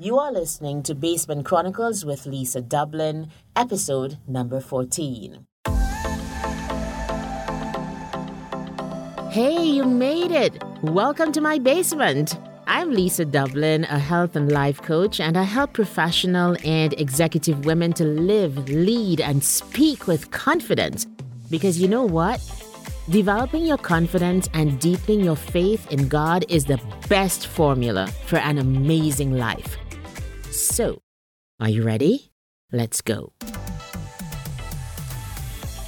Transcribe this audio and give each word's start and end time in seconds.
You 0.00 0.16
are 0.20 0.30
listening 0.30 0.84
to 0.84 0.94
Basement 0.94 1.44
Chronicles 1.44 2.04
with 2.04 2.24
Lisa 2.24 2.60
Dublin, 2.60 3.32
episode 3.56 4.16
number 4.28 4.60
14. 4.60 5.44
Hey, 9.28 9.64
you 9.64 9.82
made 9.84 10.30
it! 10.30 10.62
Welcome 10.82 11.32
to 11.32 11.40
my 11.40 11.58
basement. 11.58 12.38
I'm 12.68 12.92
Lisa 12.92 13.24
Dublin, 13.24 13.86
a 13.90 13.98
health 13.98 14.36
and 14.36 14.52
life 14.52 14.80
coach, 14.82 15.18
and 15.18 15.36
I 15.36 15.42
help 15.42 15.72
professional 15.72 16.56
and 16.64 16.92
executive 16.92 17.64
women 17.64 17.92
to 17.94 18.04
live, 18.04 18.68
lead, 18.68 19.20
and 19.20 19.42
speak 19.42 20.06
with 20.06 20.30
confidence. 20.30 21.08
Because 21.50 21.80
you 21.80 21.88
know 21.88 22.04
what? 22.04 22.40
Developing 23.10 23.64
your 23.64 23.78
confidence 23.78 24.48
and 24.54 24.78
deepening 24.78 25.24
your 25.24 25.34
faith 25.34 25.90
in 25.90 26.06
God 26.06 26.44
is 26.48 26.66
the 26.66 26.80
best 27.08 27.48
formula 27.48 28.06
for 28.26 28.36
an 28.36 28.58
amazing 28.58 29.36
life. 29.36 29.76
So, 30.50 31.02
are 31.60 31.68
you 31.68 31.82
ready? 31.82 32.32
Let's 32.72 33.02
go. 33.02 33.32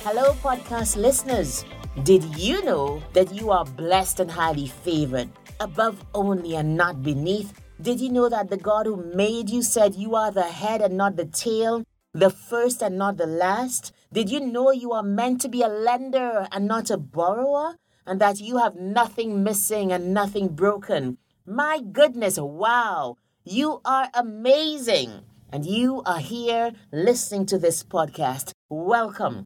Hello, 0.04 0.34
podcast 0.42 0.96
listeners. 0.96 1.64
Did 2.02 2.22
you 2.36 2.62
know 2.64 3.02
that 3.14 3.32
you 3.34 3.50
are 3.50 3.64
blessed 3.64 4.20
and 4.20 4.30
highly 4.30 4.66
favored, 4.66 5.30
above 5.60 6.04
only 6.14 6.56
and 6.56 6.76
not 6.76 7.02
beneath? 7.02 7.54
Did 7.80 8.00
you 8.00 8.10
know 8.10 8.28
that 8.28 8.50
the 8.50 8.58
God 8.58 8.84
who 8.84 8.96
made 9.14 9.48
you 9.48 9.62
said 9.62 9.94
you 9.94 10.14
are 10.14 10.30
the 10.30 10.42
head 10.42 10.82
and 10.82 10.96
not 10.96 11.16
the 11.16 11.24
tail, 11.24 11.82
the 12.12 12.28
first 12.30 12.82
and 12.82 12.98
not 12.98 13.16
the 13.16 13.26
last? 13.26 13.92
Did 14.12 14.30
you 14.30 14.40
know 14.40 14.72
you 14.72 14.92
are 14.92 15.02
meant 15.02 15.40
to 15.40 15.48
be 15.48 15.62
a 15.62 15.68
lender 15.68 16.46
and 16.52 16.66
not 16.68 16.90
a 16.90 16.98
borrower? 16.98 17.76
And 18.06 18.20
that 18.20 18.40
you 18.40 18.58
have 18.58 18.76
nothing 18.76 19.42
missing 19.42 19.92
and 19.92 20.12
nothing 20.12 20.48
broken? 20.48 21.18
My 21.46 21.80
goodness, 21.80 22.38
wow! 22.38 23.16
You 23.44 23.80
are 23.86 24.10
amazing! 24.12 25.22
And 25.50 25.64
you 25.64 26.02
are 26.04 26.18
here 26.18 26.72
listening 26.92 27.46
to 27.46 27.58
this 27.58 27.82
podcast. 27.82 28.52
Welcome. 28.68 29.44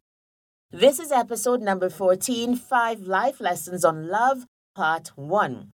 This 0.69 0.99
is 0.99 1.13
episode 1.13 1.61
number 1.61 1.89
14 1.89 2.57
Five 2.57 3.03
Life 3.03 3.39
Lessons 3.39 3.85
on 3.85 4.09
Love, 4.09 4.47
Part 4.75 5.13
1. 5.15 5.71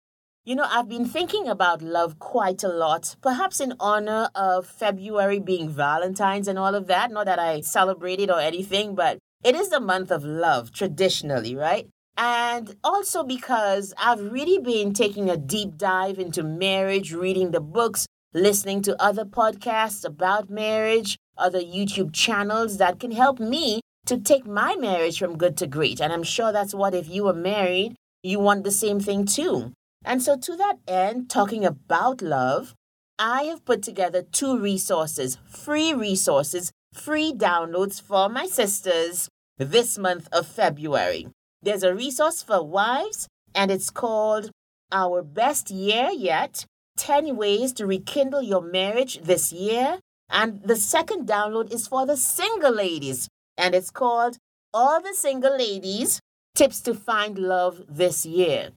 You 0.45 0.55
know, 0.55 0.65
I've 0.67 0.89
been 0.89 1.05
thinking 1.05 1.47
about 1.47 1.83
love 1.83 2.17
quite 2.17 2.63
a 2.63 2.67
lot, 2.67 3.15
perhaps 3.21 3.59
in 3.59 3.75
honor 3.79 4.29
of 4.33 4.65
February 4.65 5.39
being 5.39 5.69
Valentine's 5.69 6.47
and 6.47 6.57
all 6.57 6.73
of 6.73 6.87
that. 6.87 7.11
Not 7.11 7.27
that 7.27 7.37
I 7.37 7.61
celebrate 7.61 8.19
it 8.19 8.31
or 8.31 8.39
anything, 8.39 8.95
but 8.95 9.19
it 9.43 9.53
is 9.55 9.69
the 9.69 9.79
month 9.79 10.09
of 10.09 10.23
love 10.23 10.71
traditionally, 10.71 11.55
right? 11.55 11.87
And 12.17 12.75
also 12.83 13.23
because 13.23 13.93
I've 13.97 14.31
really 14.31 14.57
been 14.57 14.93
taking 14.93 15.29
a 15.29 15.37
deep 15.37 15.77
dive 15.77 16.17
into 16.17 16.41
marriage, 16.43 17.13
reading 17.13 17.51
the 17.51 17.61
books, 17.61 18.07
listening 18.33 18.81
to 18.83 19.01
other 19.01 19.23
podcasts 19.23 20.03
about 20.03 20.49
marriage, 20.49 21.17
other 21.37 21.61
YouTube 21.61 22.13
channels 22.13 22.77
that 22.77 22.99
can 22.99 23.11
help 23.11 23.39
me 23.39 23.81
to 24.07 24.17
take 24.17 24.47
my 24.47 24.75
marriage 24.75 25.19
from 25.19 25.37
good 25.37 25.57
to 25.57 25.67
great. 25.67 26.01
And 26.01 26.11
I'm 26.11 26.23
sure 26.23 26.51
that's 26.51 26.73
what, 26.73 26.95
if 26.95 27.07
you 27.07 27.27
are 27.27 27.33
married, 27.33 27.95
you 28.23 28.39
want 28.39 28.63
the 28.63 28.71
same 28.71 28.99
thing 28.99 29.25
too. 29.25 29.73
And 30.03 30.23
so, 30.23 30.37
to 30.37 30.55
that 30.55 30.79
end, 30.87 31.29
talking 31.29 31.65
about 31.65 32.21
love, 32.21 32.73
I 33.19 33.43
have 33.43 33.65
put 33.65 33.83
together 33.83 34.23
two 34.23 34.57
resources, 34.57 35.37
free 35.49 35.93
resources, 35.93 36.71
free 36.93 37.33
downloads 37.33 38.01
for 38.01 38.29
my 38.29 38.45
sisters 38.45 39.29
this 39.57 39.97
month 39.97 40.29
of 40.31 40.47
February. 40.47 41.27
There's 41.67 41.83
a 41.83 41.93
resource 41.93 42.41
for 42.41 42.63
wives, 42.63 43.27
and 43.53 43.69
it's 43.69 43.89
called 43.89 44.51
Our 44.89 45.21
Best 45.21 45.69
Year 45.69 46.11
Yet 46.15 46.63
10 46.95 47.35
Ways 47.35 47.73
to 47.73 47.85
Rekindle 47.85 48.41
Your 48.41 48.61
Marriage 48.61 49.19
This 49.21 49.51
Year. 49.51 49.99
And 50.29 50.63
the 50.63 50.77
second 50.77 51.27
download 51.27 51.73
is 51.73 51.85
for 51.85 52.05
the 52.05 52.15
single 52.15 52.71
ladies, 52.71 53.27
and 53.57 53.75
it's 53.75 53.91
called 53.91 54.37
All 54.73 55.01
the 55.01 55.13
Single 55.13 55.57
Ladies 55.57 56.21
Tips 56.55 56.79
to 56.83 56.93
Find 56.93 57.37
Love 57.37 57.81
This 57.89 58.25
Year. 58.25 58.69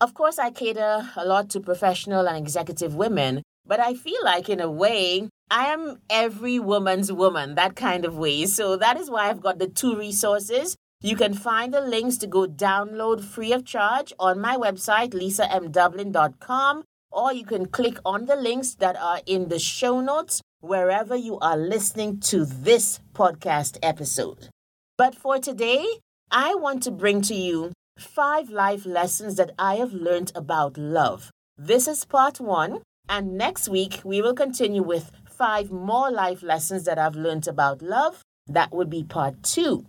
Of 0.00 0.12
course, 0.12 0.40
I 0.40 0.50
cater 0.50 1.08
a 1.14 1.24
lot 1.24 1.48
to 1.50 1.60
professional 1.60 2.26
and 2.26 2.36
executive 2.36 2.96
women, 2.96 3.44
but 3.64 3.78
I 3.78 3.94
feel 3.94 4.24
like, 4.24 4.48
in 4.48 4.58
a 4.58 4.68
way, 4.68 5.28
I 5.52 5.66
am 5.66 6.00
every 6.10 6.58
woman's 6.58 7.12
woman, 7.12 7.54
that 7.54 7.76
kind 7.76 8.04
of 8.04 8.18
way. 8.18 8.46
So 8.46 8.76
that 8.76 8.98
is 8.98 9.08
why 9.08 9.30
I've 9.30 9.40
got 9.40 9.60
the 9.60 9.68
two 9.68 9.94
resources. 9.94 10.74
You 11.00 11.14
can 11.14 11.32
find 11.32 11.72
the 11.72 11.80
links 11.80 12.16
to 12.18 12.26
go 12.26 12.46
download 12.46 13.22
free 13.22 13.52
of 13.52 13.64
charge 13.64 14.12
on 14.18 14.40
my 14.40 14.56
website, 14.56 15.10
lisamdublin.com, 15.10 16.84
or 17.12 17.32
you 17.32 17.44
can 17.44 17.66
click 17.66 17.98
on 18.04 18.26
the 18.26 18.34
links 18.34 18.74
that 18.74 18.96
are 18.96 19.20
in 19.24 19.48
the 19.48 19.60
show 19.60 20.00
notes 20.00 20.42
wherever 20.60 21.14
you 21.14 21.38
are 21.38 21.56
listening 21.56 22.18
to 22.18 22.44
this 22.44 22.98
podcast 23.12 23.78
episode. 23.80 24.48
But 24.96 25.14
for 25.14 25.38
today, 25.38 25.86
I 26.32 26.56
want 26.56 26.82
to 26.82 26.90
bring 26.90 27.22
to 27.22 27.34
you 27.34 27.72
five 27.96 28.50
life 28.50 28.84
lessons 28.84 29.36
that 29.36 29.52
I 29.56 29.76
have 29.76 29.92
learned 29.92 30.32
about 30.34 30.76
love. 30.76 31.30
This 31.56 31.86
is 31.86 32.04
part 32.04 32.40
one, 32.40 32.82
and 33.08 33.38
next 33.38 33.68
week 33.68 34.00
we 34.04 34.20
will 34.20 34.34
continue 34.34 34.82
with 34.82 35.12
five 35.28 35.70
more 35.70 36.10
life 36.10 36.42
lessons 36.42 36.84
that 36.86 36.98
I've 36.98 37.14
learned 37.14 37.46
about 37.46 37.82
love. 37.82 38.22
That 38.48 38.72
would 38.74 38.90
be 38.90 39.04
part 39.04 39.44
two. 39.44 39.86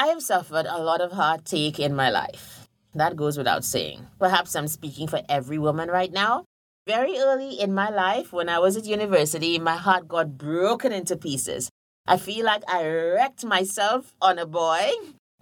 I 0.00 0.06
have 0.06 0.22
suffered 0.22 0.66
a 0.66 0.80
lot 0.80 1.00
of 1.00 1.10
heartache 1.10 1.80
in 1.80 1.92
my 1.92 2.08
life. 2.08 2.68
That 2.94 3.16
goes 3.16 3.36
without 3.36 3.64
saying. 3.64 4.06
Perhaps 4.20 4.54
I'm 4.54 4.68
speaking 4.68 5.08
for 5.08 5.22
every 5.28 5.58
woman 5.58 5.88
right 5.88 6.12
now. 6.12 6.44
Very 6.86 7.18
early 7.18 7.58
in 7.60 7.74
my 7.74 7.90
life, 7.90 8.32
when 8.32 8.48
I 8.48 8.60
was 8.60 8.76
at 8.76 8.84
university, 8.84 9.58
my 9.58 9.74
heart 9.74 10.06
got 10.06 10.38
broken 10.38 10.92
into 10.92 11.16
pieces. 11.16 11.68
I 12.06 12.16
feel 12.16 12.46
like 12.46 12.62
I 12.68 12.86
wrecked 12.86 13.44
myself 13.44 14.14
on 14.22 14.38
a 14.38 14.46
boy 14.46 14.88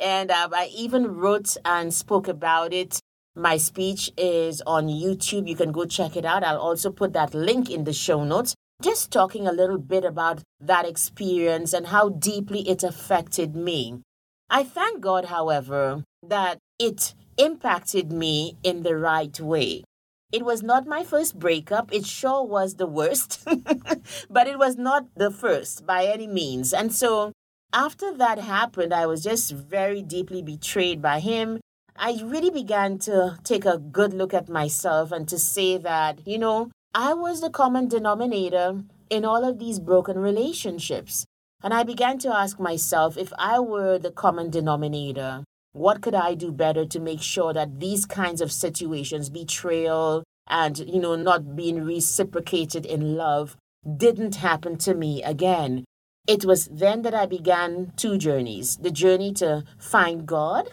and 0.01 0.31
uh, 0.31 0.49
I 0.51 0.71
even 0.75 1.07
wrote 1.07 1.59
and 1.63 1.93
spoke 1.93 2.27
about 2.27 2.73
it. 2.73 2.99
My 3.35 3.59
speech 3.59 4.11
is 4.17 4.63
on 4.67 4.89
YouTube. 4.89 5.47
You 5.47 5.55
can 5.55 5.71
go 5.71 5.85
check 5.85 6.17
it 6.17 6.25
out. 6.25 6.43
I'll 6.43 6.57
also 6.57 6.91
put 6.91 7.13
that 7.13 7.35
link 7.35 7.69
in 7.71 7.85
the 7.85 7.93
show 7.93 8.25
notes. 8.25 8.55
Just 8.81 9.11
talking 9.11 9.47
a 9.47 9.53
little 9.53 9.79
bit 9.79 10.07
about 10.07 10.41
that 10.61 10.89
experience 10.89 11.75
and 11.75 11.89
how 11.89 12.09
deeply 12.09 12.67
it 12.67 12.83
affected 12.83 13.55
me. 13.55 14.01
I 14.49 14.63
thank 14.63 15.01
God, 15.01 15.27
however, 15.27 16.05
that 16.23 16.59
it 16.79 17.15
impacted 17.37 18.13
me 18.13 18.57
in 18.63 18.83
the 18.83 18.97
right 18.97 19.39
way. 19.41 19.85
It 20.33 20.45
was 20.45 20.63
not 20.63 20.87
my 20.87 21.05
first 21.05 21.39
breakup. 21.39 21.93
It 21.93 22.05
sure 22.07 22.45
was 22.45 22.75
the 22.75 22.87
worst, 22.87 23.47
but 24.31 24.47
it 24.47 24.59
was 24.59 24.77
not 24.77 25.07
the 25.17 25.31
first 25.31 25.87
by 25.87 26.07
any 26.07 26.27
means. 26.27 26.73
And 26.73 26.93
so 26.93 27.33
after 27.73 28.13
that 28.17 28.39
happened, 28.39 28.93
I 28.93 29.07
was 29.07 29.23
just 29.23 29.53
very 29.53 30.03
deeply 30.03 30.43
betrayed 30.43 31.01
by 31.01 31.21
him. 31.21 31.61
I 31.97 32.21
really 32.25 32.51
began 32.51 32.99
to 33.01 33.39
take 33.45 33.65
a 33.65 33.79
good 33.79 34.13
look 34.13 34.35
at 34.35 34.49
myself 34.49 35.13
and 35.13 35.29
to 35.29 35.39
say 35.39 35.79
that, 35.79 36.27
you 36.27 36.39
know, 36.39 36.71
I 36.95 37.15
was 37.15 37.41
the 37.41 37.51
common 37.51 37.89
denominator 37.89 38.83
in 39.11 39.25
all 39.25 39.45
of 39.45 39.59
these 39.59 39.79
broken 39.79 40.19
relationships. 40.19 41.25
And 41.67 41.75
I 41.75 41.83
began 41.83 42.19
to 42.19 42.33
ask 42.33 42.61
myself 42.61 43.19
if 43.19 43.33
I 43.41 43.59
were 43.59 43.99
the 43.99 44.13
common 44.13 44.51
denominator, 44.51 45.43
what 45.73 46.01
could 46.01 46.15
I 46.15 46.35
do 46.35 46.53
better 46.53 46.87
to 46.87 47.01
make 47.01 47.21
sure 47.21 47.53
that 47.53 47.81
these 47.81 48.07
kinds 48.07 48.41
of 48.41 48.53
situations, 48.53 49.31
betrayal 49.31 50.23
and, 50.47 50.79
you 50.79 51.01
know, 51.01 51.17
not 51.17 51.57
being 51.57 51.83
reciprocated 51.83 52.87
in 52.87 53.17
love, 53.17 53.57
didn't 53.97 54.37
happen 54.37 54.79
to 54.79 54.95
me 54.95 55.25
again? 55.25 55.85
It 56.29 56.45
was 56.45 56.67
then 56.67 57.03
that 57.03 57.15
I 57.15 57.27
began 57.27 57.93
two 57.97 58.17
journeys 58.17 58.77
the 58.77 58.93
journey 58.93 59.33
to 59.33 59.65
find 59.77 60.25
God. 60.25 60.71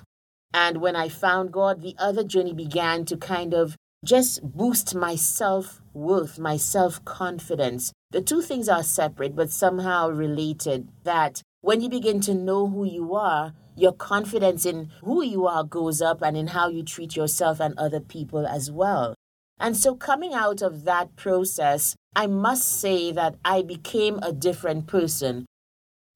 And 0.53 0.77
when 0.77 0.95
I 0.95 1.09
found 1.09 1.51
God, 1.51 1.81
the 1.81 1.95
other 1.97 2.23
journey 2.23 2.53
began 2.53 3.03
to 3.05 3.17
kind 3.17 3.55
of 3.55 3.75
just 4.05 4.43
boost 4.43 4.93
my 4.93 5.15
self 5.15 5.81
worth, 5.93 6.39
my 6.39 6.57
self 6.57 7.03
confidence. 7.05 7.93
The 8.11 8.21
two 8.21 8.41
things 8.41 8.69
are 8.69 8.83
separate, 8.83 9.35
but 9.35 9.49
somehow 9.49 10.09
related. 10.09 10.89
That 11.03 11.41
when 11.61 11.81
you 11.81 11.89
begin 11.89 12.21
to 12.21 12.33
know 12.33 12.67
who 12.67 12.85
you 12.85 13.15
are, 13.15 13.53
your 13.75 13.93
confidence 13.93 14.65
in 14.65 14.91
who 15.03 15.23
you 15.23 15.47
are 15.47 15.63
goes 15.63 16.01
up 16.01 16.21
and 16.21 16.37
in 16.37 16.47
how 16.47 16.67
you 16.67 16.83
treat 16.83 17.15
yourself 17.15 17.59
and 17.59 17.77
other 17.77 17.99
people 17.99 18.45
as 18.45 18.71
well. 18.71 19.15
And 19.59 19.77
so, 19.77 19.95
coming 19.95 20.33
out 20.33 20.61
of 20.61 20.83
that 20.83 21.15
process, 21.15 21.95
I 22.15 22.27
must 22.27 22.67
say 22.67 23.11
that 23.11 23.35
I 23.43 23.61
became 23.61 24.19
a 24.21 24.33
different 24.33 24.87
person. 24.87 25.45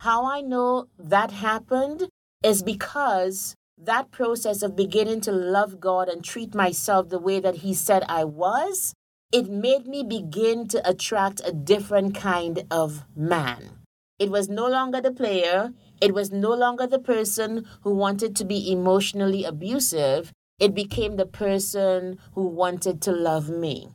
How 0.01 0.25
I 0.25 0.41
know 0.41 0.87
that 0.99 1.31
happened 1.31 2.09
is 2.43 2.61
because 2.61 3.55
that 3.77 4.11
process 4.11 4.61
of 4.61 4.75
beginning 4.75 5.21
to 5.21 5.31
love 5.31 5.79
God 5.79 6.07
and 6.07 6.23
treat 6.23 6.53
myself 6.53 7.09
the 7.09 7.19
way 7.19 7.39
that 7.39 7.57
He 7.57 7.73
said 7.73 8.03
I 8.07 8.25
was, 8.25 8.93
it 9.31 9.49
made 9.49 9.87
me 9.87 10.03
begin 10.03 10.67
to 10.69 10.89
attract 10.89 11.41
a 11.43 11.51
different 11.51 12.15
kind 12.15 12.63
of 12.71 13.03
man. 13.15 13.79
It 14.19 14.31
was 14.31 14.49
no 14.49 14.67
longer 14.67 15.01
the 15.01 15.11
player, 15.11 15.73
it 16.01 16.13
was 16.13 16.31
no 16.31 16.53
longer 16.53 16.87
the 16.87 16.99
person 16.99 17.65
who 17.81 17.93
wanted 17.93 18.35
to 18.37 18.45
be 18.45 18.71
emotionally 18.71 19.43
abusive. 19.43 20.31
It 20.59 20.73
became 20.73 21.17
the 21.17 21.25
person 21.25 22.17
who 22.33 22.47
wanted 22.47 23.01
to 23.03 23.11
love 23.11 23.47
me. 23.49 23.89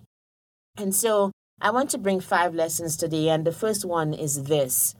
And 0.76 0.94
so 0.94 1.32
I 1.60 1.70
want 1.70 1.90
to 1.90 1.98
bring 1.98 2.20
five 2.20 2.54
lessons 2.54 2.96
today, 2.96 3.28
and 3.28 3.44
the 3.44 3.52
first 3.52 3.84
one 3.84 4.14
is 4.14 4.44
this 4.44 4.94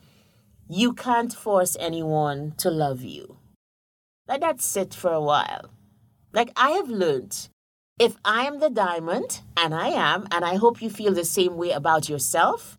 you 0.69 0.93
can't 0.93 1.33
force 1.33 1.77
anyone 1.79 2.55
to 2.57 2.71
love 2.71 3.03
you. 3.03 3.37
Let 4.27 4.41
that 4.41 4.61
sit 4.61 4.95
for 4.95 5.13
a 5.13 5.21
while. 5.21 5.71
Like 6.33 6.51
I 6.57 6.71
have 6.71 6.89
learned, 6.89 7.49
if 7.99 8.17
I 8.25 8.47
am 8.47 8.59
the 8.59 8.71
diamond, 8.71 9.41
and 9.57 9.75
I 9.75 9.89
am, 9.89 10.27
and 10.31 10.45
I 10.45 10.57
hope 10.57 10.83
you 10.83 10.91
feel 10.91 11.13
the 11.13 11.25
same 11.25 11.57
way 11.57 11.71
about 11.71 12.09
yourself, 12.09 12.79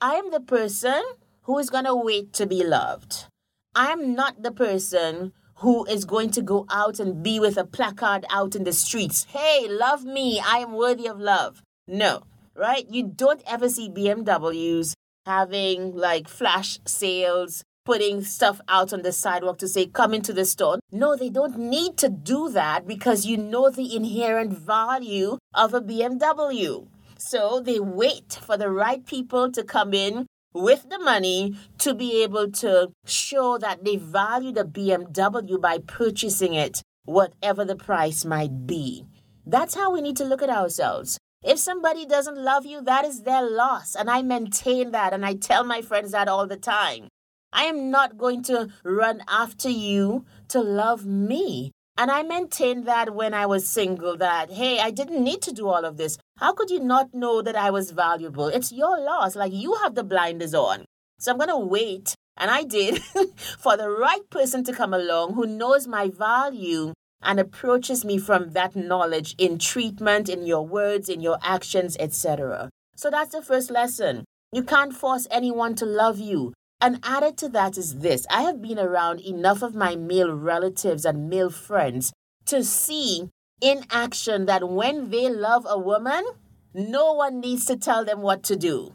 I 0.00 0.14
am 0.14 0.30
the 0.30 0.40
person 0.40 1.02
who 1.42 1.58
is 1.58 1.70
going 1.70 1.84
to 1.84 1.94
wait 1.94 2.32
to 2.34 2.46
be 2.46 2.64
loved. 2.64 3.26
I 3.74 3.90
am 3.92 4.14
not 4.14 4.42
the 4.42 4.52
person 4.52 5.32
who 5.56 5.84
is 5.86 6.04
going 6.04 6.30
to 6.32 6.42
go 6.42 6.66
out 6.70 6.98
and 7.00 7.22
be 7.22 7.40
with 7.40 7.56
a 7.56 7.64
placard 7.64 8.24
out 8.30 8.54
in 8.54 8.64
the 8.64 8.72
streets. 8.72 9.24
Hey, 9.30 9.66
love 9.68 10.04
me. 10.04 10.40
I 10.44 10.58
am 10.58 10.72
worthy 10.72 11.06
of 11.06 11.20
love. 11.20 11.62
No, 11.86 12.24
right? 12.54 12.86
You 12.90 13.04
don't 13.04 13.42
ever 13.46 13.68
see 13.68 13.88
BMWs 13.88 14.94
having 15.24 15.96
like 15.96 16.28
flash 16.28 16.78
sales, 16.84 17.64
putting 17.84 18.22
stuff 18.22 18.60
out 18.68 18.92
on 18.92 19.02
the 19.02 19.12
sidewalk 19.12 19.58
to 19.58 19.68
say, 19.68 19.86
come 19.86 20.14
into 20.14 20.32
the 20.32 20.44
store. 20.44 20.78
No, 20.90 21.16
they 21.16 21.30
don't 21.30 21.58
need 21.58 21.96
to 21.98 22.08
do 22.08 22.48
that 22.50 22.86
because 22.86 23.26
you 23.26 23.36
know 23.36 23.70
the 23.70 23.94
inherent 23.96 24.52
value 24.52 25.38
of 25.54 25.74
a 25.74 25.80
BMW. 25.80 26.86
So 27.18 27.60
they 27.60 27.78
wait 27.78 28.38
for 28.42 28.56
the 28.56 28.70
right 28.70 29.04
people 29.06 29.50
to 29.52 29.62
come 29.62 29.94
in 29.94 30.26
with 30.54 30.88
the 30.90 30.98
money 30.98 31.56
to 31.78 31.94
be 31.94 32.22
able 32.22 32.50
to 32.50 32.90
show 33.06 33.58
that 33.58 33.84
they 33.84 33.96
value 33.96 34.52
the 34.52 34.64
BMW 34.64 35.60
by 35.60 35.78
purchasing 35.78 36.54
it, 36.54 36.82
whatever 37.04 37.64
the 37.64 37.76
price 37.76 38.24
might 38.24 38.66
be. 38.66 39.06
That's 39.46 39.74
how 39.74 39.92
we 39.92 40.00
need 40.00 40.16
to 40.18 40.24
look 40.24 40.42
at 40.42 40.50
ourselves. 40.50 41.18
If 41.42 41.58
somebody 41.58 42.06
doesn't 42.06 42.38
love 42.38 42.64
you, 42.64 42.80
that 42.82 43.04
is 43.04 43.22
their 43.22 43.42
loss. 43.42 43.96
And 43.96 44.08
I 44.08 44.22
maintain 44.22 44.92
that 44.92 45.12
and 45.12 45.26
I 45.26 45.34
tell 45.34 45.64
my 45.64 45.82
friends 45.82 46.12
that 46.12 46.28
all 46.28 46.46
the 46.46 46.56
time. 46.56 47.08
I 47.52 47.64
am 47.64 47.90
not 47.90 48.16
going 48.16 48.42
to 48.44 48.68
run 48.82 49.22
after 49.28 49.68
you 49.68 50.24
to 50.48 50.60
love 50.60 51.04
me. 51.04 51.72
And 51.96 52.10
I 52.10 52.22
maintained 52.22 52.86
that 52.86 53.14
when 53.14 53.34
I 53.34 53.44
was 53.46 53.68
single 53.68 54.16
that, 54.16 54.50
hey, 54.50 54.78
I 54.80 54.90
didn't 54.90 55.22
need 55.22 55.42
to 55.42 55.52
do 55.52 55.68
all 55.68 55.84
of 55.84 55.98
this. 55.98 56.16
How 56.38 56.52
could 56.54 56.70
you 56.70 56.80
not 56.80 57.12
know 57.12 57.42
that 57.42 57.54
I 57.54 57.70
was 57.70 57.90
valuable? 57.90 58.48
It's 58.48 58.72
your 58.72 58.98
loss. 58.98 59.36
Like 59.36 59.52
you 59.52 59.74
have 59.82 59.94
the 59.94 60.02
blinders 60.02 60.54
on. 60.54 60.86
So 61.18 61.30
I'm 61.30 61.38
going 61.38 61.50
to 61.50 61.58
wait. 61.58 62.14
And 62.36 62.50
I 62.50 62.64
did 62.64 63.02
for 63.58 63.76
the 63.76 63.90
right 63.90 64.28
person 64.30 64.64
to 64.64 64.72
come 64.72 64.94
along 64.94 65.34
who 65.34 65.46
knows 65.46 65.86
my 65.86 66.08
value 66.08 66.94
and 67.22 67.38
approaches 67.38 68.04
me 68.04 68.18
from 68.18 68.50
that 68.50 68.74
knowledge 68.74 69.34
in 69.38 69.58
treatment, 69.58 70.28
in 70.28 70.46
your 70.46 70.66
words, 70.66 71.08
in 71.08 71.20
your 71.20 71.38
actions, 71.42 71.96
etc. 72.00 72.70
So 72.96 73.10
that's 73.10 73.32
the 73.32 73.42
first 73.42 73.70
lesson. 73.70 74.24
You 74.50 74.62
can't 74.62 74.94
force 74.94 75.26
anyone 75.30 75.74
to 75.76 75.86
love 75.86 76.18
you. 76.18 76.52
And 76.82 76.98
added 77.04 77.36
to 77.38 77.48
that 77.50 77.78
is 77.78 78.00
this 78.00 78.26
I 78.28 78.42
have 78.42 78.60
been 78.60 78.78
around 78.78 79.20
enough 79.20 79.62
of 79.62 79.72
my 79.72 79.94
male 79.94 80.34
relatives 80.34 81.04
and 81.04 81.30
male 81.30 81.48
friends 81.48 82.12
to 82.46 82.64
see 82.64 83.30
in 83.60 83.84
action 83.92 84.46
that 84.46 84.68
when 84.68 85.10
they 85.10 85.30
love 85.30 85.64
a 85.68 85.78
woman, 85.78 86.24
no 86.74 87.12
one 87.12 87.38
needs 87.38 87.66
to 87.66 87.76
tell 87.76 88.04
them 88.04 88.20
what 88.20 88.42
to 88.42 88.56
do. 88.56 88.94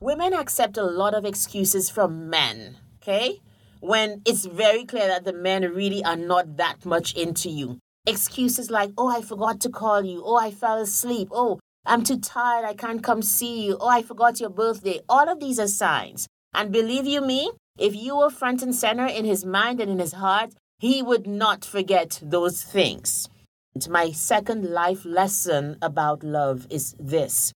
Women 0.00 0.34
accept 0.34 0.76
a 0.76 0.82
lot 0.82 1.14
of 1.14 1.24
excuses 1.24 1.88
from 1.88 2.28
men, 2.28 2.78
okay? 3.00 3.40
When 3.78 4.20
it's 4.26 4.44
very 4.44 4.84
clear 4.84 5.06
that 5.06 5.24
the 5.24 5.32
men 5.32 5.62
really 5.62 6.02
are 6.04 6.16
not 6.16 6.56
that 6.56 6.84
much 6.84 7.14
into 7.14 7.48
you. 7.48 7.78
Excuses 8.04 8.68
like, 8.68 8.90
oh, 8.98 9.16
I 9.16 9.22
forgot 9.22 9.60
to 9.60 9.68
call 9.68 10.04
you. 10.04 10.22
Oh, 10.24 10.36
I 10.36 10.50
fell 10.50 10.78
asleep. 10.78 11.28
Oh, 11.30 11.60
I'm 11.86 12.02
too 12.02 12.18
tired. 12.18 12.64
I 12.64 12.74
can't 12.74 13.02
come 13.02 13.22
see 13.22 13.64
you. 13.66 13.76
Oh, 13.80 13.88
I 13.88 14.02
forgot 14.02 14.40
your 14.40 14.50
birthday. 14.50 14.98
All 15.08 15.28
of 15.28 15.38
these 15.38 15.60
are 15.60 15.68
signs 15.68 16.26
and 16.54 16.72
believe 16.72 17.06
you 17.06 17.20
me, 17.20 17.50
if 17.78 17.94
you 17.94 18.16
were 18.16 18.30
front 18.30 18.62
and 18.62 18.74
center 18.74 19.06
in 19.06 19.24
his 19.24 19.44
mind 19.44 19.80
and 19.80 19.90
in 19.90 19.98
his 19.98 20.14
heart, 20.14 20.54
he 20.78 21.02
would 21.02 21.26
not 21.26 21.64
forget 21.64 22.20
those 22.22 22.62
things. 22.62 23.28
And 23.74 23.88
my 23.90 24.10
second 24.10 24.70
life 24.70 25.04
lesson 25.04 25.76
about 25.80 26.22
love 26.24 26.66
is 26.70 26.94
this 26.98 27.52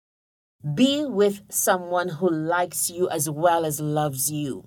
be 0.75 1.07
with 1.07 1.41
someone 1.49 2.09
who 2.09 2.29
likes 2.29 2.91
you 2.91 3.09
as 3.09 3.31
well 3.31 3.65
as 3.65 3.81
loves 3.81 4.31
you. 4.31 4.65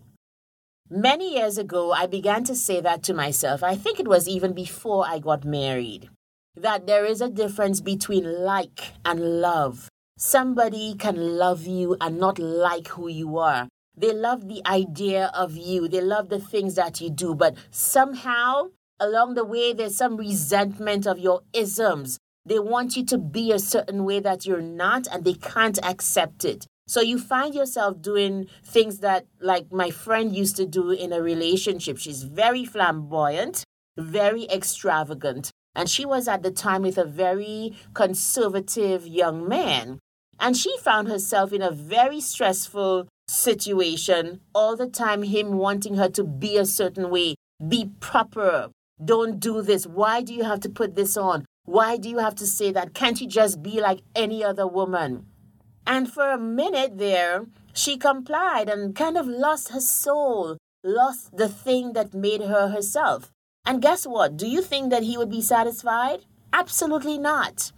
Many 0.89 1.35
years 1.35 1.59
ago, 1.59 1.91
I 1.91 2.07
began 2.07 2.43
to 2.45 2.55
say 2.55 2.81
that 2.81 3.03
to 3.03 3.13
myself. 3.13 3.61
I 3.61 3.75
think 3.75 3.99
it 3.99 4.07
was 4.07 4.27
even 4.27 4.53
before 4.53 5.05
I 5.07 5.19
got 5.19 5.45
married. 5.45 6.09
That 6.55 6.87
there 6.87 7.05
is 7.05 7.21
a 7.21 7.29
difference 7.29 7.79
between 7.79 8.43
like 8.43 8.93
and 9.05 9.41
love. 9.41 9.89
Somebody 10.17 10.95
can 10.95 11.37
love 11.37 11.67
you 11.67 11.95
and 12.01 12.19
not 12.19 12.39
like 12.39 12.87
who 12.89 13.07
you 13.07 13.37
are. 13.37 13.67
They 13.95 14.13
love 14.13 14.47
the 14.47 14.61
idea 14.65 15.31
of 15.33 15.55
you. 15.55 15.87
They 15.87 16.01
love 16.01 16.29
the 16.29 16.39
things 16.39 16.75
that 16.75 16.99
you 16.99 17.09
do. 17.09 17.35
But 17.35 17.55
somehow, 17.69 18.69
along 18.99 19.35
the 19.35 19.45
way, 19.45 19.73
there's 19.73 19.95
some 19.97 20.17
resentment 20.17 21.05
of 21.05 21.19
your 21.19 21.41
isms. 21.53 22.17
They 22.45 22.59
want 22.59 22.97
you 22.97 23.05
to 23.05 23.17
be 23.17 23.51
a 23.51 23.59
certain 23.59 24.03
way 24.03 24.19
that 24.19 24.45
you're 24.45 24.61
not, 24.61 25.07
and 25.11 25.23
they 25.23 25.35
can't 25.35 25.79
accept 25.85 26.43
it. 26.43 26.65
So 26.87 26.99
you 26.99 27.17
find 27.17 27.55
yourself 27.55 28.01
doing 28.01 28.47
things 28.65 28.99
that, 28.99 29.25
like 29.39 29.71
my 29.71 29.89
friend 29.89 30.35
used 30.35 30.57
to 30.57 30.65
do 30.65 30.91
in 30.91 31.13
a 31.13 31.21
relationship. 31.21 31.97
She's 31.97 32.23
very 32.23 32.65
flamboyant, 32.65 33.63
very 33.97 34.43
extravagant. 34.45 35.51
And 35.75 35.89
she 35.89 36.05
was 36.05 36.27
at 36.27 36.43
the 36.43 36.51
time 36.51 36.81
with 36.81 36.97
a 36.97 37.05
very 37.05 37.75
conservative 37.93 39.07
young 39.07 39.47
man. 39.47 39.99
And 40.39 40.57
she 40.57 40.77
found 40.79 41.07
herself 41.07 41.53
in 41.53 41.61
a 41.61 41.71
very 41.71 42.19
stressful 42.19 43.07
situation 43.27 44.41
all 44.53 44.75
the 44.75 44.87
time, 44.87 45.23
him 45.23 45.53
wanting 45.53 45.95
her 45.95 46.09
to 46.09 46.23
be 46.23 46.57
a 46.57 46.65
certain 46.65 47.09
way, 47.09 47.35
be 47.67 47.91
proper. 47.99 48.69
Don't 49.03 49.39
do 49.39 49.61
this. 49.61 49.85
Why 49.85 50.21
do 50.21 50.33
you 50.33 50.43
have 50.43 50.59
to 50.61 50.69
put 50.69 50.95
this 50.95 51.17
on? 51.17 51.45
Why 51.65 51.97
do 51.97 52.09
you 52.09 52.19
have 52.19 52.35
to 52.35 52.47
say 52.47 52.71
that? 52.71 52.93
Can't 52.93 53.19
you 53.21 53.27
just 53.27 53.63
be 53.63 53.79
like 53.79 54.01
any 54.15 54.43
other 54.43 54.67
woman? 54.67 55.25
And 55.85 56.11
for 56.11 56.29
a 56.29 56.37
minute 56.37 56.97
there, 56.97 57.45
she 57.73 57.97
complied 57.97 58.69
and 58.69 58.95
kind 58.95 59.17
of 59.17 59.27
lost 59.27 59.69
her 59.69 59.79
soul, 59.79 60.57
lost 60.83 61.35
the 61.35 61.49
thing 61.49 61.93
that 61.93 62.13
made 62.13 62.41
her 62.41 62.69
herself. 62.69 63.31
And 63.65 63.81
guess 63.81 64.05
what? 64.05 64.37
Do 64.37 64.47
you 64.47 64.61
think 64.61 64.89
that 64.89 65.03
he 65.03 65.17
would 65.17 65.29
be 65.29 65.41
satisfied? 65.41 66.25
Absolutely 66.51 67.17
not. 67.17 67.71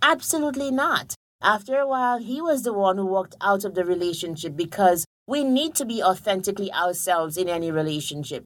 Absolutely 0.00 0.70
not. 0.70 1.14
After 1.42 1.76
a 1.76 1.88
while, 1.88 2.18
he 2.18 2.40
was 2.40 2.62
the 2.62 2.72
one 2.72 2.98
who 2.98 3.06
walked 3.06 3.34
out 3.40 3.64
of 3.64 3.74
the 3.74 3.84
relationship 3.84 4.54
because 4.56 5.04
we 5.26 5.42
need 5.42 5.74
to 5.74 5.84
be 5.84 6.00
authentically 6.00 6.72
ourselves 6.72 7.36
in 7.36 7.48
any 7.48 7.72
relationship. 7.72 8.44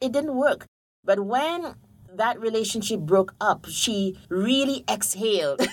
It 0.00 0.10
didn't 0.10 0.34
work. 0.34 0.66
But 1.04 1.20
when 1.20 1.76
that 2.12 2.40
relationship 2.40 3.00
broke 3.00 3.34
up, 3.40 3.66
she 3.68 4.18
really 4.28 4.84
exhaled. 4.88 5.66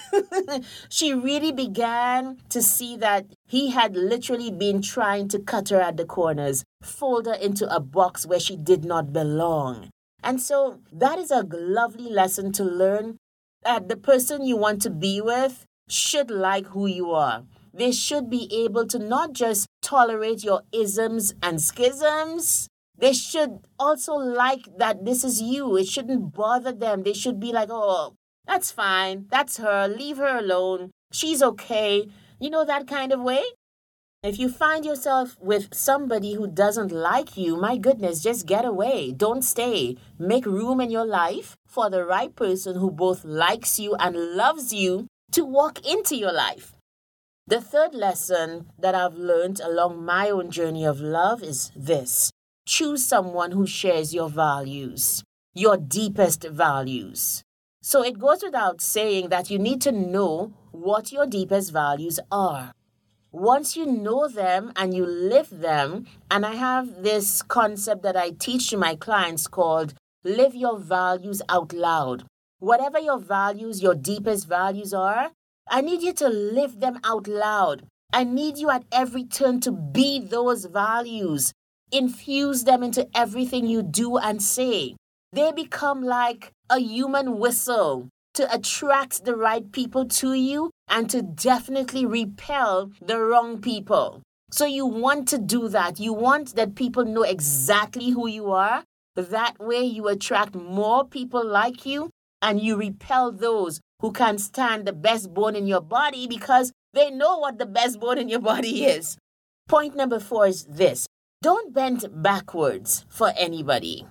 she 0.89 1.13
really 1.13 1.51
began 1.51 2.38
to 2.50 2.62
see 2.62 2.95
that 2.97 3.25
he 3.47 3.71
had 3.71 3.95
literally 3.95 4.51
been 4.51 4.83
trying 4.83 5.27
to 5.29 5.39
cut 5.39 5.69
her 5.69 5.81
at 5.81 5.97
the 5.97 6.05
corners, 6.05 6.63
fold 6.83 7.25
her 7.25 7.33
into 7.33 7.74
a 7.74 7.79
box 7.79 8.25
where 8.25 8.39
she 8.39 8.55
did 8.55 8.86
not 8.86 9.12
belong. 9.12 9.89
And 10.24 10.39
so 10.39 10.79
that 10.91 11.17
is 11.17 11.31
a 11.31 11.47
lovely 11.51 12.09
lesson 12.12 12.51
to 12.53 12.63
learn 12.63 13.17
that 13.63 13.89
the 13.89 13.97
person 13.97 14.45
you 14.45 14.57
want 14.57 14.81
to 14.83 14.89
be 14.91 15.21
with 15.21 15.65
should 15.91 16.31
like 16.31 16.67
who 16.67 16.88
you 16.88 17.12
are. 17.12 17.43
They 17.74 17.91
should 17.91 18.29
be 18.29 18.50
able 18.51 18.86
to 18.88 19.00
not 19.00 19.33
just 19.33 19.67
tolerate 19.81 20.43
your 20.43 20.62
isms 20.71 21.33
and 21.41 21.62
schisms, 21.62 22.67
they 23.01 23.13
should 23.13 23.65
also 23.79 24.13
like 24.13 24.77
that 24.77 25.05
this 25.05 25.24
is 25.24 25.41
you. 25.41 25.75
It 25.75 25.88
shouldn't 25.88 26.33
bother 26.33 26.71
them. 26.71 27.01
They 27.01 27.13
should 27.13 27.39
be 27.39 27.51
like, 27.51 27.69
oh, 27.71 28.13
that's 28.45 28.71
fine. 28.71 29.25
That's 29.31 29.57
her. 29.57 29.88
Leave 29.88 30.17
her 30.17 30.38
alone. 30.38 30.91
She's 31.12 31.41
okay. 31.41 32.07
You 32.39 32.51
know, 32.51 32.63
that 32.63 32.88
kind 32.88 33.12
of 33.12 33.21
way. 33.21 33.43
If 34.21 34.38
you 34.38 34.50
find 34.50 34.86
yourself 34.86 35.36
with 35.41 35.74
somebody 35.74 36.36
who 36.36 36.45
doesn't 36.45 36.91
like 36.91 37.36
you, 37.36 37.57
my 37.57 37.75
goodness, 37.75 38.21
just 38.21 38.45
get 38.45 38.65
away. 38.65 39.12
Don't 39.12 39.41
stay. 39.41 39.98
Make 40.19 40.45
room 40.45 40.79
in 40.79 40.91
your 40.91 41.05
life 41.05 41.55
for 41.65 41.89
the 41.89 42.05
right 42.05 42.36
person 42.36 42.75
who 42.75 42.91
both 42.91 43.25
likes 43.25 43.79
you 43.79 43.95
and 43.95 44.15
loves 44.36 44.71
you 44.71 45.07
to 45.31 45.45
walk 45.45 45.85
into 45.85 46.15
your 46.15 46.33
life. 46.33 46.73
The 47.47 47.61
third 47.61 47.93
lesson 47.93 48.67
that 48.77 48.95
I've 48.95 49.15
learned 49.15 49.59
along 49.59 50.05
my 50.05 50.29
own 50.29 50.51
journey 50.51 50.85
of 50.85 51.01
love 51.01 51.43
is 51.43 51.71
this 51.75 52.31
choose 52.65 53.05
someone 53.05 53.51
who 53.51 53.65
shares 53.65 54.13
your 54.13 54.29
values, 54.29 55.23
your 55.53 55.75
deepest 55.75 56.43
values. 56.43 57.43
So 57.81 58.03
it 58.03 58.19
goes 58.19 58.43
without 58.43 58.79
saying 58.79 59.29
that 59.29 59.50
you 59.50 59.57
need 59.57 59.81
to 59.81 59.91
know 59.91 60.53
what 60.71 61.11
your 61.11 61.25
deepest 61.25 61.73
values 61.73 62.19
are. 62.31 62.71
Once 63.31 63.75
you 63.75 63.85
know 63.85 64.27
them 64.27 64.71
and 64.75 64.93
you 64.93 65.05
live 65.05 65.50
them, 65.50 66.05
and 66.29 66.45
I 66.45 66.55
have 66.55 67.01
this 67.01 67.41
concept 67.41 68.03
that 68.03 68.15
I 68.15 68.31
teach 68.31 68.69
to 68.69 68.77
my 68.77 68.95
clients 68.95 69.47
called 69.47 69.93
live 70.23 70.53
your 70.53 70.77
values 70.77 71.41
out 71.50 71.73
loud. 71.73 72.25
Whatever 72.62 73.00
your 73.00 73.18
values, 73.18 73.82
your 73.82 73.96
deepest 73.96 74.48
values 74.48 74.94
are, 74.94 75.32
I 75.68 75.82
need 75.82 76.03
you 76.03 76.13
to 76.13 76.30
live 76.30 76.80
them 76.80 77.00
out 77.03 77.27
loud. 77.27 77.88
I 78.13 78.24
need 78.24 78.60
you 78.60 78.70
at 78.70 78.84
every 78.91 79.24
turn 79.24 79.62
to 79.62 79.72
be 79.72 80.20
those 80.20 80.65
values. 80.65 81.53
Infuse 81.91 82.65
them 82.65 82.84
into 82.84 83.10
everything 83.18 83.65
you 83.65 83.82
do 83.82 84.18
and 84.18 84.44
say. 84.44 84.96
They 85.34 85.51
become 85.51 86.03
like 86.03 86.51
a 86.70 86.77
human 86.77 87.39
whistle 87.39 88.10
to 88.36 88.53
attract 88.53 89.25
the 89.25 89.36
right 89.36 89.72
people 89.72 90.06
to 90.22 90.34
you 90.34 90.70
and 90.88 91.10
to 91.10 91.24
definitely 91.24 92.06
repel 92.06 92.91
the 93.01 93.20
wrong 93.20 93.60
people. 93.60 94.22
So 94.51 94.65
you 94.68 94.86
want 94.86 95.27
to 95.30 95.39
do 95.39 95.68
that. 95.70 96.00
You 96.00 96.13
want 96.13 96.53
that 96.58 96.75
people 96.75 97.06
know 97.06 97.24
exactly 97.24 98.12
who 98.12 98.27
you 98.27 98.51
are. 98.51 98.84
That 99.15 99.58
way 99.60 99.82
you 99.82 100.08
attract 100.10 100.53
more 100.53 101.08
people 101.08 101.44
like 101.44 101.88
you 101.88 102.12
and 102.41 102.60
you 102.60 102.75
repel 102.75 103.31
those 103.31 103.79
who 104.00 104.12
can't 104.12 104.41
stand 104.41 104.86
the 104.86 104.93
best 104.93 105.33
bone 105.33 105.55
in 105.55 105.67
your 105.67 105.81
body 105.81 106.27
because 106.27 106.71
they 106.93 107.10
know 107.12 107.38
what 107.38 107.60
the 107.60 107.65
best 107.65 108.00
bone 108.00 108.17
in 108.17 108.29
your 108.29 108.39
body 108.39 108.86
is. 108.98 109.17
Point 109.67 109.95
number 109.95 110.19
four 110.19 110.48
is 110.48 110.65
this 110.65 111.07
don't 111.41 111.74
bend 111.74 112.05
backwards 112.12 113.05
for 113.10 113.33
anybody. 113.38 114.05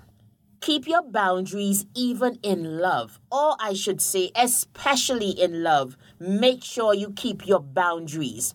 Keep 0.61 0.87
your 0.89 1.03
boundaries 1.03 1.87
even 1.95 2.39
in 2.43 2.79
love, 2.79 3.19
or 3.31 3.57
I 3.59 3.73
should 3.73 4.01
say, 4.01 4.31
especially 4.35 5.31
in 5.31 5.63
love. 5.63 5.97
Make 6.19 6.63
sure 6.63 6.93
you 6.93 7.13
keep 7.13 7.47
your 7.47 7.61
boundaries. 7.61 8.55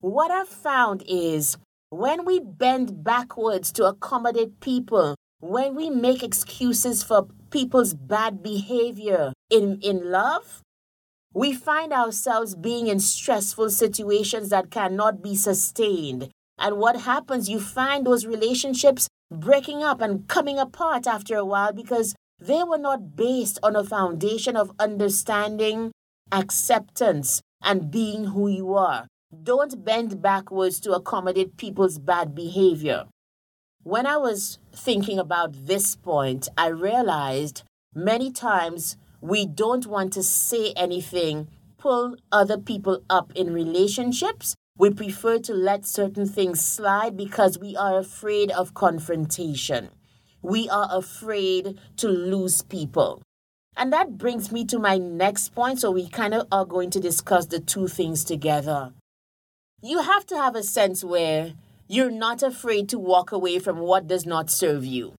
What 0.00 0.30
I've 0.30 0.48
found 0.48 1.02
is 1.08 1.56
when 1.88 2.24
we 2.26 2.40
bend 2.40 3.02
backwards 3.02 3.72
to 3.72 3.84
accommodate 3.84 4.60
people, 4.60 5.14
when 5.40 5.74
we 5.74 5.88
make 5.88 6.22
excuses 6.22 7.02
for 7.02 7.28
people's 7.50 7.94
bad 7.94 8.42
behavior 8.42 9.32
in, 9.50 9.78
in 9.82 10.10
love, 10.10 10.62
we 11.34 11.52
find 11.52 11.92
ourselves 11.92 12.54
being 12.54 12.86
in 12.86 12.98
stressful 12.98 13.70
situations 13.70 14.48
that 14.48 14.70
cannot 14.70 15.22
be 15.22 15.34
sustained. 15.34 16.30
And 16.58 16.78
what 16.78 17.02
happens? 17.02 17.50
You 17.50 17.60
find 17.60 18.06
those 18.06 18.26
relationships 18.26 19.08
breaking 19.30 19.82
up 19.82 20.00
and 20.00 20.26
coming 20.28 20.58
apart 20.58 21.06
after 21.06 21.36
a 21.36 21.44
while 21.44 21.72
because 21.72 22.14
they 22.38 22.62
were 22.62 22.78
not 22.78 23.16
based 23.16 23.58
on 23.62 23.76
a 23.76 23.84
foundation 23.84 24.56
of 24.56 24.72
understanding, 24.78 25.92
acceptance, 26.32 27.42
and 27.62 27.90
being 27.90 28.26
who 28.26 28.48
you 28.48 28.74
are. 28.74 29.06
Don't 29.42 29.84
bend 29.84 30.22
backwards 30.22 30.80
to 30.80 30.92
accommodate 30.92 31.56
people's 31.56 31.98
bad 31.98 32.34
behavior. 32.34 33.06
When 33.86 34.04
I 34.04 34.16
was 34.16 34.58
thinking 34.74 35.18
about 35.20 35.66
this 35.66 35.94
point, 35.94 36.48
I 36.58 36.68
realized 36.68 37.62
many 37.94 38.32
times 38.32 38.96
we 39.20 39.46
don't 39.46 39.86
want 39.86 40.12
to 40.14 40.24
say 40.24 40.72
anything, 40.72 41.46
pull 41.78 42.16
other 42.32 42.58
people 42.58 43.02
up 43.08 43.32
in 43.36 43.52
relationships 43.52 44.56
we 44.78 44.90
prefer 44.90 45.38
to 45.38 45.54
let 45.54 45.86
certain 45.86 46.26
things 46.26 46.60
slide 46.60 47.16
because 47.16 47.58
we 47.58 47.76
are 47.76 47.98
afraid 47.98 48.50
of 48.50 48.74
confrontation. 48.74 49.88
We 50.42 50.68
are 50.68 50.88
afraid 50.90 51.78
to 51.96 52.08
lose 52.08 52.60
people. 52.62 53.22
And 53.74 53.90
that 53.92 54.18
brings 54.18 54.52
me 54.52 54.64
to 54.66 54.78
my 54.78 54.98
next 54.98 55.54
point. 55.54 55.80
So 55.80 55.90
we 55.90 56.08
kind 56.08 56.34
of 56.34 56.46
are 56.52 56.66
going 56.66 56.90
to 56.90 57.00
discuss 57.00 57.46
the 57.46 57.58
two 57.58 57.88
things 57.88 58.22
together. 58.22 58.92
You 59.82 60.02
have 60.02 60.26
to 60.26 60.36
have 60.36 60.54
a 60.54 60.62
sense 60.62 61.02
where 61.02 61.54
you're 61.88 62.10
not 62.10 62.42
afraid 62.42 62.88
to 62.88 62.98
walk 62.98 63.32
away 63.32 63.58
from 63.58 63.78
what 63.78 64.06
does 64.06 64.26
not 64.26 64.50
serve 64.50 64.84
you. 64.84 65.14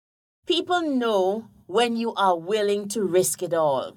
People 0.47 0.83
know 0.83 1.49
when 1.67 1.97
you 1.97 2.15
are 2.15 2.39
willing 2.39 2.89
to 2.89 3.03
risk 3.03 3.43
it 3.43 3.55
all. 3.55 3.97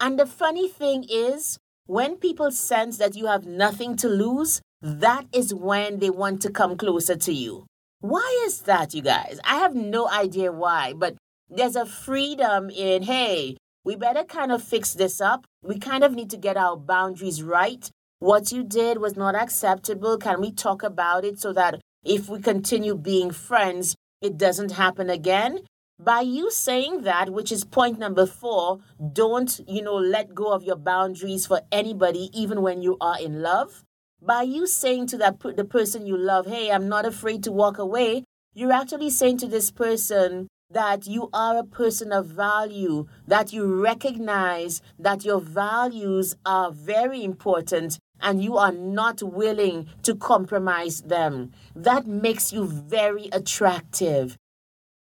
And 0.00 0.18
the 0.18 0.26
funny 0.26 0.68
thing 0.68 1.04
is, 1.08 1.58
when 1.86 2.16
people 2.16 2.50
sense 2.50 2.98
that 2.98 3.16
you 3.16 3.26
have 3.26 3.46
nothing 3.46 3.96
to 3.96 4.08
lose, 4.08 4.60
that 4.80 5.26
is 5.32 5.52
when 5.52 5.98
they 5.98 6.10
want 6.10 6.40
to 6.42 6.50
come 6.50 6.76
closer 6.76 7.16
to 7.16 7.32
you. 7.32 7.66
Why 8.00 8.42
is 8.46 8.60
that, 8.62 8.94
you 8.94 9.02
guys? 9.02 9.38
I 9.44 9.56
have 9.56 9.74
no 9.74 10.08
idea 10.08 10.52
why, 10.52 10.94
but 10.94 11.16
there's 11.50 11.76
a 11.76 11.84
freedom 11.84 12.70
in, 12.70 13.02
hey, 13.02 13.56
we 13.84 13.96
better 13.96 14.24
kind 14.24 14.52
of 14.52 14.62
fix 14.62 14.94
this 14.94 15.20
up. 15.20 15.44
We 15.62 15.78
kind 15.78 16.04
of 16.04 16.12
need 16.12 16.30
to 16.30 16.36
get 16.36 16.56
our 16.56 16.76
boundaries 16.76 17.42
right. 17.42 17.90
What 18.20 18.52
you 18.52 18.62
did 18.62 18.98
was 18.98 19.16
not 19.16 19.34
acceptable. 19.34 20.16
Can 20.16 20.40
we 20.40 20.52
talk 20.52 20.82
about 20.82 21.24
it 21.24 21.40
so 21.40 21.52
that 21.54 21.80
if 22.04 22.28
we 22.28 22.40
continue 22.40 22.94
being 22.94 23.30
friends, 23.30 23.96
it 24.20 24.36
doesn't 24.36 24.72
happen 24.72 25.10
again? 25.10 25.60
By 25.98 26.20
you 26.20 26.50
saying 26.50 27.02
that, 27.02 27.30
which 27.30 27.52
is 27.52 27.64
point 27.64 27.98
number 27.98 28.26
four, 28.26 28.80
don't, 29.12 29.60
you 29.68 29.82
know, 29.82 29.96
let 29.96 30.34
go 30.34 30.52
of 30.52 30.62
your 30.62 30.76
boundaries 30.76 31.46
for 31.46 31.60
anybody, 31.70 32.30
even 32.32 32.62
when 32.62 32.80
you 32.80 32.96
are 33.00 33.20
in 33.20 33.42
love 33.42 33.84
by 34.22 34.42
you 34.42 34.66
saying 34.66 35.06
to 35.06 35.16
that 35.18 35.40
the 35.40 35.64
person 35.64 36.06
you 36.06 36.16
love, 36.16 36.46
"Hey, 36.46 36.70
I'm 36.70 36.88
not 36.88 37.06
afraid 37.06 37.42
to 37.44 37.52
walk 37.52 37.78
away," 37.78 38.24
you're 38.54 38.72
actually 38.72 39.10
saying 39.10 39.38
to 39.38 39.46
this 39.46 39.70
person 39.70 40.48
that 40.70 41.06
you 41.06 41.28
are 41.32 41.58
a 41.58 41.64
person 41.64 42.12
of 42.12 42.26
value, 42.26 43.06
that 43.26 43.52
you 43.52 43.64
recognize 43.64 44.82
that 44.98 45.24
your 45.24 45.40
values 45.40 46.36
are 46.44 46.70
very 46.70 47.24
important 47.24 47.98
and 48.22 48.42
you 48.42 48.56
are 48.56 48.72
not 48.72 49.22
willing 49.22 49.88
to 50.02 50.14
compromise 50.14 51.02
them. 51.02 51.52
That 51.74 52.06
makes 52.06 52.52
you 52.52 52.66
very 52.66 53.28
attractive. 53.32 54.36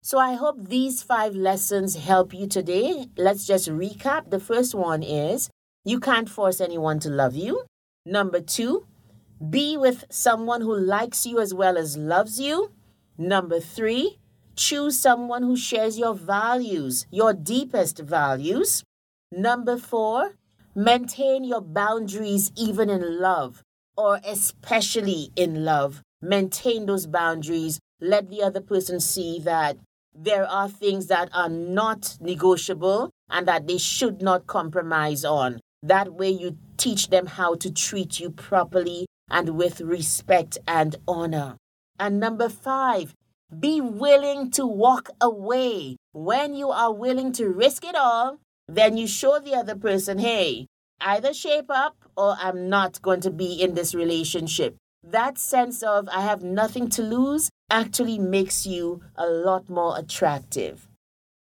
So 0.03 0.19
I 0.19 0.35
hope 0.35 0.69
these 0.69 1.03
five 1.03 1.35
lessons 1.35 1.97
help 1.97 2.33
you 2.33 2.47
today. 2.47 3.09
Let's 3.17 3.47
just 3.47 3.69
recap. 3.69 4.31
The 4.31 4.41
first 4.41 4.75
one 4.75 5.03
is 5.03 5.51
you 5.85 6.01
can't 6.01 6.29
force 6.29 6.61
anyone 6.61 7.01
to 7.01 7.11
love 7.11 7.35
you. 7.35 7.65
Number 8.07 8.41
two, 8.41 8.87
be 9.51 9.77
with 9.77 10.05
someone 10.11 10.63
who 10.63 10.75
likes 10.75 11.27
you 11.27 11.41
as 11.41 11.53
well 11.53 11.77
as 11.77 11.97
loves 11.97 12.41
you. 12.41 12.73
Number 13.19 13.61
three, 13.61 14.19
choose 14.57 14.99
someone 14.99 15.43
who 15.43 15.57
shares 15.57 15.99
your 15.99 16.15
values, 16.15 17.07
your 17.11 17.33
deepest 17.35 17.99
values. 17.99 18.83
Number 19.31 19.77
four, 19.77 20.38
maintain 20.79 21.43
your 21.43 21.61
boundaries 21.61 22.53
even 22.57 22.89
in 22.89 23.21
love 23.21 23.65
or 23.97 24.21
especially 24.25 25.33
in 25.35 25.65
love. 25.65 26.03
Maintain 26.23 26.87
those 26.87 27.09
boundaries. 27.09 27.81
Let 28.01 28.31
the 28.31 28.45
other 28.45 28.61
person 28.61 29.01
see 29.01 29.41
that 29.41 29.77
there 30.15 30.47
are 30.47 30.69
things 30.69 31.09
that 31.09 31.31
are 31.35 31.49
not 31.49 32.17
negotiable 32.21 33.11
and 33.29 33.49
that 33.49 33.67
they 33.67 33.77
should 33.79 34.23
not 34.23 34.47
compromise 34.47 35.25
on. 35.25 35.59
That 35.83 36.13
way, 36.13 36.31
you 36.31 36.57
teach 36.77 37.09
them 37.09 37.27
how 37.27 37.57
to 37.57 37.73
treat 37.73 38.21
you 38.21 38.31
properly 38.31 39.07
and 39.29 39.57
with 39.57 39.81
respect 39.81 40.59
and 40.69 40.95
honor. 41.09 41.57
And 41.99 42.21
number 42.21 42.49
five, 42.49 43.15
be 43.59 43.81
willing 43.81 44.53
to 44.53 44.65
walk 44.65 45.11
away. 45.21 45.97
When 46.13 46.55
you 46.55 46.71
are 46.71 46.93
willing 46.93 47.33
to 47.33 47.49
risk 47.49 47.85
it 47.85 47.97
all, 47.97 48.39
then 48.69 48.97
you 48.97 49.07
show 49.07 49.39
the 49.39 49.55
other 49.55 49.75
person, 49.75 50.19
hey, 50.19 50.67
either 51.01 51.33
shape 51.33 51.71
up 51.71 51.97
or 52.17 52.37
I'm 52.39 52.69
not 52.69 53.01
going 53.03 53.21
to 53.23 53.31
be 53.31 53.61
in 53.61 53.75
this 53.75 53.95
relationship. 53.95 54.77
That 55.03 55.39
sense 55.39 55.83
of 55.83 56.09
I 56.11 56.23
have 56.23 56.43
nothing 56.43 56.89
to 56.91 57.03
lose 57.03 57.51
actually 57.71 58.19
makes 58.19 58.67
you 58.67 59.03
a 59.17 59.27
lot 59.27 59.69
more 59.69 59.99
attractive. 59.99 60.87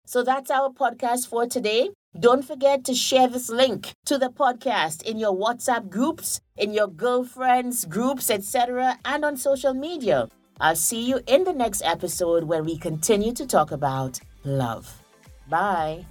So 0.05 0.23
that's 0.23 0.51
our 0.51 0.69
podcast 0.69 1.27
for 1.27 1.47
today. 1.47 1.91
Don't 2.19 2.43
forget 2.43 2.83
to 2.85 2.93
share 2.93 3.27
this 3.27 3.49
link 3.49 3.91
to 4.05 4.17
the 4.17 4.29
podcast 4.29 5.01
in 5.03 5.17
your 5.17 5.33
WhatsApp 5.33 5.89
groups, 5.89 6.39
in 6.57 6.73
your 6.73 6.87
girlfriends 6.87 7.85
groups, 7.85 8.29
etc., 8.29 8.99
and 9.05 9.25
on 9.25 9.37
social 9.37 9.73
media. 9.73 10.29
I'll 10.59 10.75
see 10.75 11.01
you 11.01 11.21
in 11.25 11.43
the 11.45 11.53
next 11.53 11.81
episode 11.83 12.43
where 12.43 12.63
we 12.63 12.77
continue 12.77 13.33
to 13.33 13.47
talk 13.47 13.71
about 13.71 14.19
love. 14.43 15.01
Bye. 15.49 16.05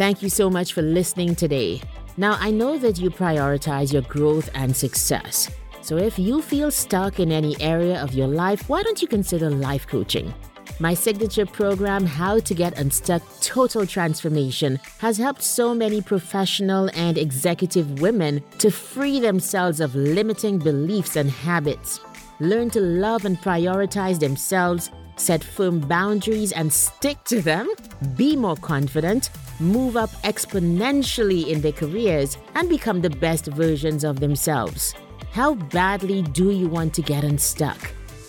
Thank 0.00 0.22
you 0.22 0.30
so 0.30 0.48
much 0.48 0.72
for 0.72 0.80
listening 0.80 1.34
today. 1.34 1.82
Now, 2.16 2.38
I 2.40 2.50
know 2.50 2.78
that 2.78 2.98
you 2.98 3.10
prioritize 3.10 3.92
your 3.92 4.00
growth 4.00 4.48
and 4.54 4.74
success. 4.74 5.50
So, 5.82 5.98
if 5.98 6.18
you 6.18 6.40
feel 6.40 6.70
stuck 6.70 7.20
in 7.20 7.30
any 7.30 7.54
area 7.60 8.02
of 8.02 8.14
your 8.14 8.26
life, 8.26 8.66
why 8.66 8.82
don't 8.82 9.02
you 9.02 9.06
consider 9.06 9.50
life 9.50 9.86
coaching? 9.86 10.32
My 10.78 10.94
signature 10.94 11.44
program, 11.44 12.06
How 12.06 12.38
to 12.38 12.54
Get 12.54 12.78
Unstuck 12.78 13.20
Total 13.42 13.86
Transformation, 13.86 14.80
has 15.00 15.18
helped 15.18 15.42
so 15.42 15.74
many 15.74 16.00
professional 16.00 16.88
and 16.94 17.18
executive 17.18 18.00
women 18.00 18.42
to 18.56 18.70
free 18.70 19.20
themselves 19.20 19.80
of 19.80 19.94
limiting 19.94 20.58
beliefs 20.58 21.16
and 21.16 21.30
habits, 21.30 22.00
learn 22.38 22.70
to 22.70 22.80
love 22.80 23.26
and 23.26 23.36
prioritize 23.42 24.18
themselves, 24.18 24.90
set 25.16 25.44
firm 25.44 25.78
boundaries 25.78 26.52
and 26.52 26.72
stick 26.72 27.22
to 27.24 27.42
them, 27.42 27.68
be 28.16 28.34
more 28.34 28.56
confident, 28.56 29.28
move 29.60 29.96
up 29.96 30.10
exponentially 30.22 31.48
in 31.48 31.60
their 31.60 31.72
careers, 31.72 32.38
and 32.54 32.68
become 32.68 33.00
the 33.00 33.10
best 33.10 33.46
versions 33.46 34.04
of 34.04 34.20
themselves. 34.20 34.94
How 35.32 35.54
badly 35.54 36.22
do 36.22 36.50
you 36.50 36.68
want 36.68 36.94
to 36.94 37.02
get 37.02 37.24
unstuck? 37.24 37.78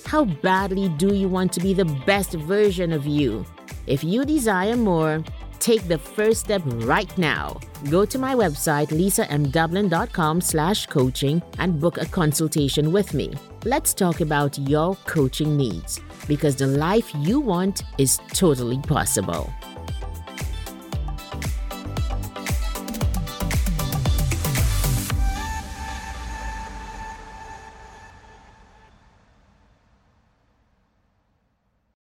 How 0.06 0.26
badly 0.26 0.90
do 0.90 1.14
you 1.16 1.30
want 1.30 1.54
to 1.54 1.60
be 1.60 1.74
the 1.74 1.86
best 2.06 2.34
version 2.34 2.92
of 2.92 3.06
you? 3.06 3.46
If 3.88 4.04
you 4.04 4.26
desire 4.26 4.76
more, 4.76 5.24
Take 5.62 5.88
the 5.88 6.00
first 6.00 6.40
step 6.40 6.64
right 6.66 7.16
now. 7.20 7.60
Go 7.92 8.04
to 8.04 8.18
my 8.18 8.34
website, 8.34 8.88
lisamdublin.com 8.88 10.42
slash 10.42 10.88
coaching 10.88 11.40
and 11.60 11.80
book 11.80 12.02
a 12.02 12.06
consultation 12.08 12.92
with 12.92 13.14
me. 13.14 13.32
Let's 13.64 13.94
talk 13.94 14.22
about 14.22 14.58
your 14.58 14.96
coaching 15.06 15.56
needs 15.56 16.02
because 16.28 16.56
the 16.56 16.66
life 16.66 17.12
you 17.14 17.40
want 17.40 17.84
is 18.00 18.20
totally 18.34 18.80
possible. 18.80 19.54